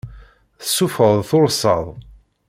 Tessuffɣeḍ 0.61 1.19
tursaḍ. 1.29 1.85